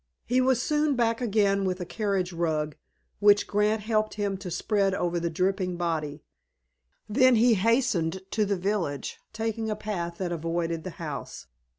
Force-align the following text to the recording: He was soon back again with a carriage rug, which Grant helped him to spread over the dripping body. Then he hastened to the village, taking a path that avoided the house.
He 0.25 0.41
was 0.41 0.59
soon 0.59 0.95
back 0.95 1.21
again 1.21 1.63
with 1.63 1.79
a 1.79 1.85
carriage 1.85 2.33
rug, 2.33 2.75
which 3.19 3.45
Grant 3.45 3.81
helped 3.83 4.15
him 4.15 4.35
to 4.37 4.49
spread 4.49 4.95
over 4.95 5.19
the 5.19 5.29
dripping 5.29 5.77
body. 5.77 6.23
Then 7.07 7.35
he 7.35 7.53
hastened 7.53 8.23
to 8.31 8.43
the 8.43 8.57
village, 8.57 9.19
taking 9.31 9.69
a 9.69 9.75
path 9.75 10.17
that 10.17 10.31
avoided 10.31 10.83
the 10.83 10.89
house. 10.97 11.45